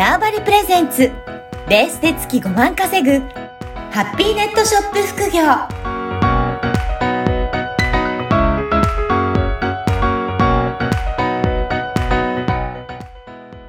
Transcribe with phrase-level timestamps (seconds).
[0.00, 1.12] ターバリプレゼンツ
[1.68, 3.18] ベースで月5万稼ぐ
[3.90, 5.42] ハッピーネットショップ副業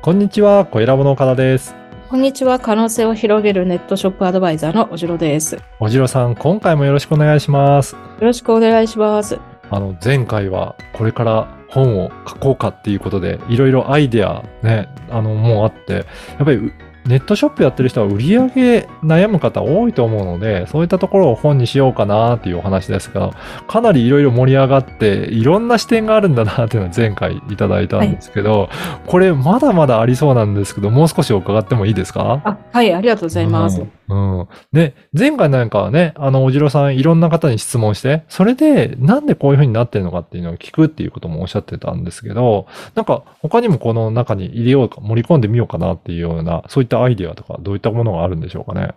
[0.02, 1.76] こんにちは、小ラボの岡田です。
[2.08, 2.60] こんにちは。
[2.60, 5.56] 可能性を広げるネットショップアドバイザーのおじろです。
[5.56, 7.98] よおじろさん、今回もよろしくお願いします。
[8.22, 9.38] ろしくお願いします。
[9.70, 16.06] あの、前回はこれから本を書こうかっていうことで、いろいろアイデアね、あの、もうあって、やっ
[16.46, 16.74] ぱりう
[17.08, 23.32] ネットショップやってる人は売り上げ悩む方多いと思うので、そういったところを本にしようかなっていうお話ですが、
[23.68, 28.70] かなりいろいろ盛り上がって、いろんな視点があるんだなっていうのは前回いただいたんですけど、
[29.08, 32.40] これまだまだありそうなんですけど、もう少し伺ってもいいですか？
[32.44, 33.82] あ、はい、ありがとうございます。
[33.82, 33.92] うん。
[34.12, 48.90] うんで、前回なんかはね、あの、おじろさんいろんな方に質問して、それでなんでこういう風になってるのかっていうのを聞くっていうこともおっしゃってたんですけど、なんか他にもこの中に入れようか、盛り込んでみようかなっていうような、そういったアイディアとか、どういったものがあるんでしょうかね。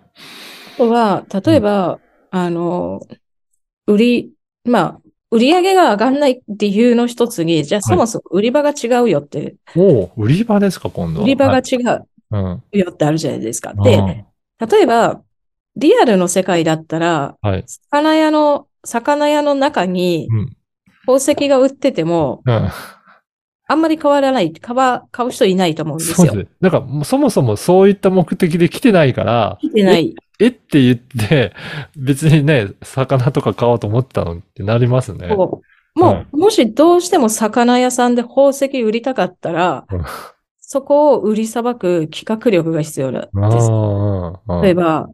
[0.74, 2.00] あとは、例えば、
[2.32, 3.00] あの、
[3.86, 4.30] 売り、
[4.64, 5.00] まあ、
[5.30, 11.24] 売り上げが上がんない理由の一つに、じゃあそもそも売り場が違うよって、おお売り場ですか、今度は。
[11.24, 12.62] 売り場がはい違ううん。
[12.72, 13.72] よってあるじゃないですか。
[13.76, 14.24] うんで、
[14.60, 15.22] 例えば、
[15.76, 17.64] リアルの世界だったら、はい。
[17.66, 20.56] 魚屋の、魚屋の中にうん。
[21.06, 22.70] 宝石が売ってても、うん。
[23.66, 26.28] あんまり変わらない、買わ買う人いないと思うんですよ。
[26.28, 26.50] そうです。
[26.60, 30.14] だから、そもそもそういった目的で来てないから、来てない。
[30.38, 31.52] えって言って、
[31.96, 35.34] 別にね、魚とか買おうと思ってたのってなりますね。
[35.34, 40.04] こうもう、はいもしどうしても魚屋さんで宝石売りたかったら、うん
[40.74, 43.70] そこを売りさばく企画力が必要なんあです。
[44.64, 45.08] 例えば、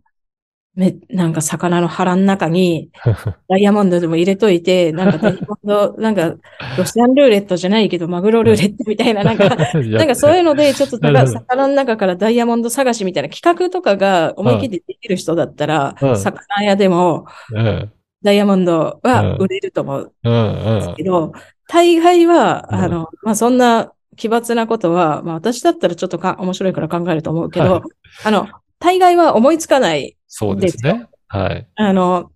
[0.75, 2.89] め、なんか魚の腹の中に
[3.47, 6.35] ダイヤモンドでも入れといて、なんかダイヤモンド、 なんか
[6.79, 9.55] ロシアンルーレットじゃないけど、マグロルーレットみたいな、なんか、
[9.99, 16.17] なんかそういうので、ちょっと魚の中からダイヤモンド探しみたいな企画とかが思い切ってできる人だったらう、ん。
[16.17, 17.93] 魚屋でもうん。
[18.23, 19.45] ダイヤモンドはうん。
[19.45, 20.15] 売れると思う。
[20.25, 20.95] うんうん。
[20.97, 21.33] けど、
[21.69, 22.79] 大概は、うん。
[22.79, 27.83] あの、まあ、そんな奇抜なことは、まあ、私だったらちょっとか面白いから考えると思うけど、はい
[28.25, 28.49] あの、
[28.79, 30.17] 大概は思いつかない。
[30.29, 31.09] そうですね。
[31.29, 31.67] はい。
[31.75, 32.31] あの、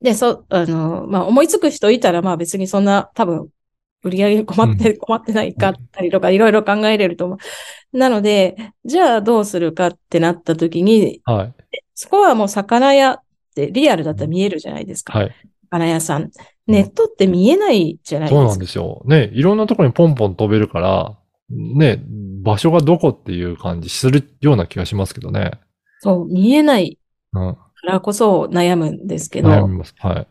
[0.00, 3.48] で、そ、あの、まあ、思いつく人いたら、まあ別にそんな、多分、
[4.04, 7.98] 売り上げ困って、困ってないかったりとか、いろいろ考えれると思う。
[7.98, 11.54] なので、じゃあどうするかってなった時に、はい。
[11.94, 13.20] そこはもう魚屋っ
[13.56, 15.18] てリアルだったら見えるじゃないですか。
[15.18, 15.34] はい。
[15.70, 16.30] 魚屋さん。
[16.66, 18.40] ネットって見えないじゃないですか。
[18.40, 19.02] そうなんですよ。
[19.06, 21.16] ね、いろんなところにポンポン飛べるから、
[21.50, 22.02] ね、
[22.42, 25.52] 場所がどこっていう感じするような気がしますけどね。
[26.00, 26.98] そう、見えない
[27.32, 27.54] うん。
[27.54, 29.48] からこそ悩むんですけど。
[29.48, 29.94] 悩みます。
[29.98, 30.26] は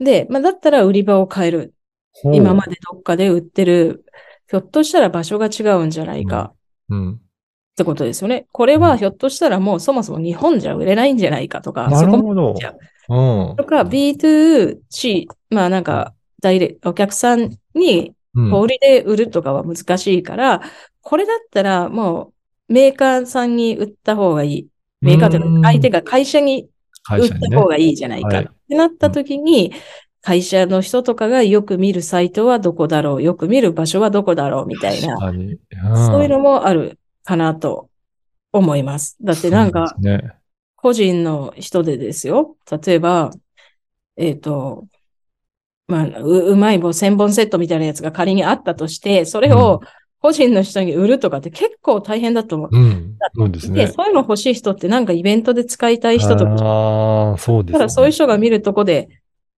[0.00, 0.04] い。
[0.04, 1.74] で、まあ、だったら売り場を変える。
[2.32, 4.04] 今までどっかで売ってる、
[4.48, 6.52] ひょっとしたら場所が違うんじゃないか
[6.88, 7.12] うん。
[7.14, 7.16] っ
[7.76, 8.46] てことですよね。
[8.52, 12.74] これはひょっとしたらもうそもそも日本じゃ売れないんじゃないかとか、なそこるほどじゃ。
[13.08, 13.56] うん。
[13.56, 20.60] とか B2C、まあなんか、ダイレお客さんにうん小売りで売るとかは難しいから、
[21.00, 22.32] これだったらも
[22.68, 24.66] うメーカーさんに売った方がいい。
[25.00, 26.68] メーカーというか相手が会社に
[27.10, 27.66] 売った方。
[27.68, 28.28] がいいじゃないか。
[28.28, 29.72] はいってなった時に、
[30.22, 35.18] 会社の人とかがよく見るサイトはどこだろう、よく見る場所はどこだろうみたいな。
[36.06, 37.90] そういうのももあるかなと
[38.52, 39.18] 思います。
[39.22, 40.34] だってなんか、ね。
[40.84, 42.56] 個人の人でですよ。
[42.84, 43.30] 例えば、
[44.18, 44.86] えっ、と、
[45.88, 49.80] まあ、う、うまい棒1000本セットみたいなやつが仮にあったとして、それを
[50.20, 52.68] 個人の人に売るとかって結構大変だと思う。
[52.70, 53.16] うん。
[53.34, 53.92] そうですで、ね。
[53.92, 57.78] そういうの欲しい人ってなんかイベントで使いたい人とか、ああ、そうですね。
[57.78, 59.08] ただそういう人が見るとこで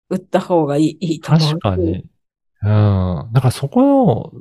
[0.09, 1.59] 売った方がいいいいと思う。
[1.59, 2.05] 確かに。
[2.63, 3.29] うん。
[3.33, 4.33] だからそこの、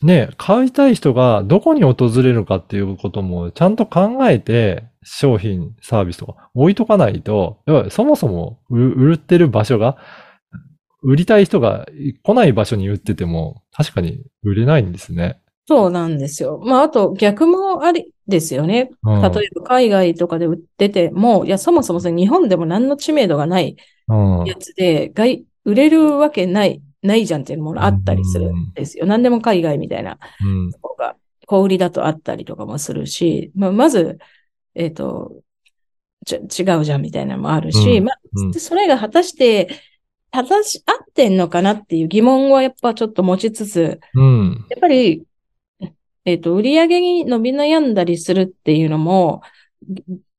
[0.00, 9.96] ね、買いたい人がどこに訪れるかっていうこともちゃんと考えて商品、サービスとか置いとかないと、そもそも売売ってる場所が、
[11.02, 11.86] 売りたい人が
[12.22, 15.40] 来ない場所に売ってても確かに売れないんですね。
[15.66, 16.60] そうなんですよ。
[16.64, 18.90] まあ、あと逆もありですよね。
[19.02, 23.76] うん、例えば海外とかで売ってても、いや、そもそも日本でも何の知名度がない
[24.08, 29.06] うんやつで、外、売れるわけない、ないじゃんっていうものあったりするんですよ。
[29.06, 31.16] 何でも海外みたいなうが、
[31.46, 34.18] 小売りだとあったりとかもするし、まあ、まず、
[34.74, 35.42] えっ、と、
[36.24, 39.68] ち違うじゃんみたいなのもあるし、うんまあうん、それが果たして、
[40.30, 44.66] 正し、合ってんのかなっていう疑問はやっぱちょっと持ちつつ、うん。
[44.70, 45.24] やっぱり、
[46.24, 49.42] えっ、と、売り上げに伸び悩んだりするっていうのも、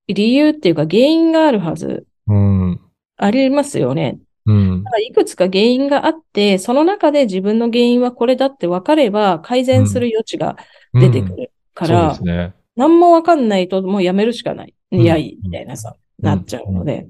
[0.08, 2.82] 理由っていうか原因があるはず、うん。
[3.18, 4.20] ありますよね。
[4.46, 4.92] うんだ。
[4.92, 10.58] からいくつか原因があって、その中で自分の原因はこれだって分かれば改善する余地が
[10.94, 12.54] 出てくるかそうら、ですね。
[12.76, 14.74] 何もわかんないともうやめるしかない。
[14.92, 17.06] んいやいい、みたいなさ、うんなっちゃうので、っ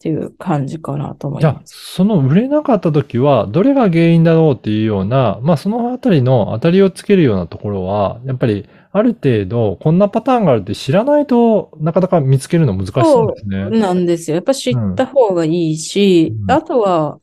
[0.00, 1.94] ていう感じかなと思いじゃあま、す。
[1.94, 13.70] その売れなかった時は、どれが原因だろうっていうような、まあそのあたりの当たりをつけるようなところは、やっぱりある程度こんなパターンがあるって知らないとなかなか見つけるの難しそうですね。
[13.70, 14.34] なんですよ。
[14.34, 17.18] やっぱ知った方がいいし、うんあとは、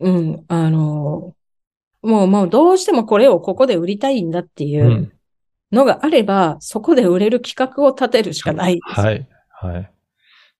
[0.00, 1.34] うん、あの、
[2.02, 5.12] もう、もうどうしてもこれをここで売りたいんだっていううん
[5.72, 8.78] のがあれば、そこで売れる企画を立てるしかない。
[8.82, 9.26] はい。
[9.50, 9.92] はい。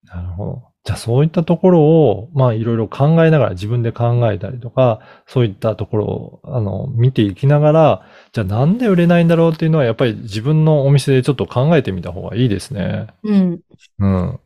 [0.05, 0.63] なるほど。
[0.85, 13.07] じゃあそういったところを、まあいろいろ考えながら自分で考えたりとか、そういったところを、あの、見ていきながら、じゃあなんで売れないんだろうっていうのはやっぱり自分のお店でちょっと考えてみた方がいいですね。
[13.23, 13.61] うん。
[14.01, 14.41] うん。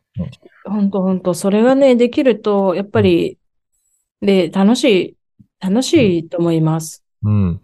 [0.65, 3.39] 本当本当それがね、できると、やっぱり、
[4.21, 5.17] で、楽しい、
[5.59, 7.03] 楽しいと思います。
[7.23, 7.61] うん。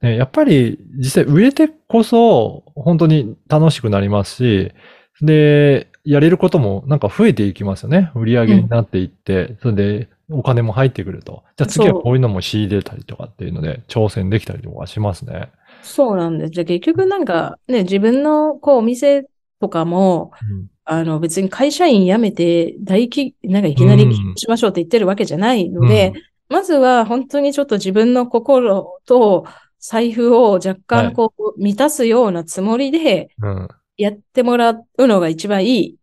[0.00, 4.72] ね、やっぱり実際売れてこそ本当に楽しくなりますし、
[5.20, 8.12] で、やれることもなんか増えていきますよね。
[8.14, 11.42] 売り上げになっていって、それでお金も入ってくると。
[11.56, 15.50] じゃあ次はこういうのも仕入れたりとかっていうので挑戦できたりとかしますね。
[15.82, 16.50] そうなんです。
[16.50, 19.26] じゃあ結局なんかね、自分のこうお店
[19.60, 26.14] とかも、うんあの別に会社員辞めて大企、なんかいきなりしましょうって言ってるわけじゃないので、
[26.48, 29.44] まずは本当にちょっと自分の心と
[29.78, 33.68] 財布を若干こう満たすようなつもりでうん。
[33.98, 35.98] やってもらうのが一番いい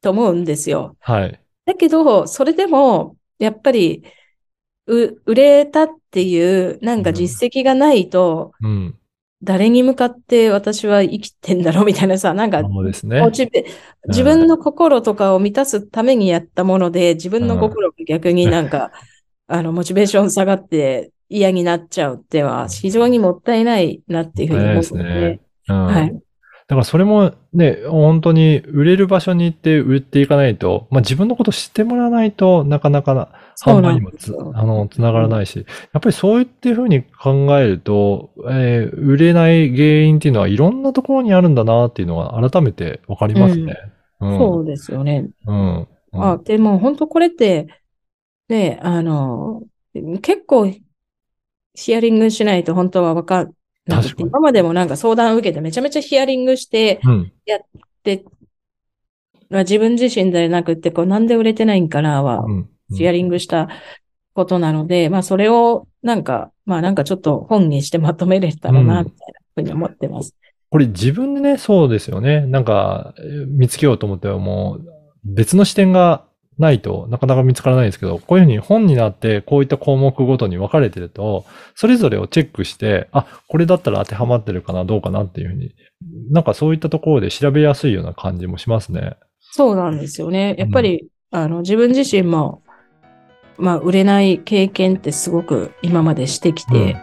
[0.00, 0.96] と思うんですよ。
[1.00, 1.40] はい。
[1.66, 4.02] だけど、それでも、やっぱり、
[4.86, 8.98] う、売れたっていう、なんか実績がないと、うん。
[9.44, 13.20] 誰に向かって私は生きてんだろうみたいなさ、なんか、そうですね。
[13.20, 13.66] モチベ
[14.08, 18.92] 自分の心とかを満たすためにやったもので、自分の心が逆になんか、
[19.48, 25.86] あの、モチベーション下がって嫌になっちゃうっては、非常にもったいないなっていうふうに思うのそうですでね、うん。
[25.86, 26.22] はい。
[26.72, 34.34] だからそれもね、本当に売れる場所に行って売っていかないと、まあ自分のこと知ってもらわないとなかなかなそうな販売にもつ。
[34.54, 43.76] あの、つながらないし、やっぱりそういっていうふうに考えると、えー売れない原因っていうのはいろんなところにあるんだなっていうのが改めてわかりますね。
[44.20, 44.38] うん。
[44.38, 45.28] そうですよね。
[45.46, 45.76] うん。
[45.78, 47.68] うんあ、でも本当これって、
[48.48, 49.62] ね、あの、
[50.20, 50.72] 結構
[51.74, 53.54] ヒアリングしないと本当はわかん
[53.86, 57.32] なくて、確かに今までもなんか相談を受けてめちゃめちゃヒアリングして、うん。
[58.04, 58.24] で、
[59.48, 62.68] まあ自分自身でなくって、こうなんで売れてないんかなは、うん。
[62.94, 63.68] ヒアリングした
[64.34, 70.34] ことなので、まあそれをなんか、まあなんかちょっと本にしてまとめれたらな、うんみたいなふうに思ってます。
[70.70, 72.46] これ自分でね、そうですよね。
[72.46, 74.86] なんか、えー見つけようと思ってはもう、
[75.24, 76.24] 別の視点が
[76.58, 81.44] ないとなかなか見つからないですけど、こういうふうに本になって、こういった項目ごとに分かれてると、
[81.74, 85.74] それぞれをチェックして、あ、これだったら当てはまってるかな、どうかなっていうふうに、
[86.30, 89.16] なんかそういったところで調べやすいような感じもしますね。
[89.40, 90.54] そうなんですよね。
[90.58, 92.62] やっぱり、あの、自分自身も、
[93.58, 96.96] まあ、売れない経験ってすごく今までしてきて、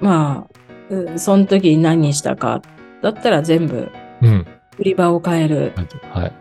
[0.00, 2.62] まあ、うんその時に何したか、
[3.02, 3.90] だったら全部、
[4.22, 4.46] うん。
[4.78, 5.72] 売り場を変える、
[6.12, 6.32] はい。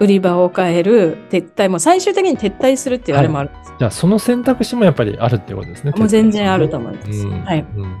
[0.00, 3.72] 売り場を変える、撤退、もう最終的に撤退するっていうあれもあるんです。
[3.78, 5.92] じゃあその選択肢もやっぱりあるっていうことですね。
[5.96, 7.10] もう全然あると思います。
[7.10, 7.66] うんはい。
[7.76, 7.96] うん。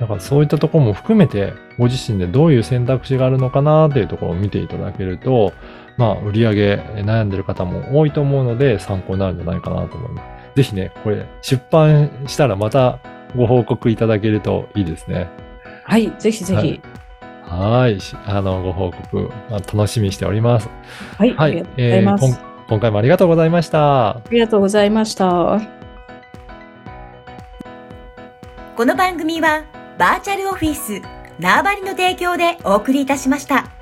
[0.00, 5.52] だからそういったところも含めて、ご自身でどういう選択肢があるのかなっていうところを見ていただけると、
[5.96, 10.56] まあ、売り上げえ悩んでる方も多いと思うので、参考になるんじゃないかなと思います。
[10.56, 12.98] ぜひね、これ、出版したらまた
[13.34, 15.28] ご報告いただけるといいですね。
[15.84, 16.58] はい、ぜひぜひ。
[16.58, 16.80] はい。
[18.00, 20.68] しあの、ご報告、まあ楽しみにしております。
[21.18, 22.24] はい、はいありがとうございます。
[22.24, 24.08] えー今今回もありがとうございました。
[24.08, 25.60] ありがとうございました。
[28.76, 29.64] この番組は
[29.98, 31.00] バーチャルオフィス
[31.38, 33.75] 縄張りの提供でお送りいたしました。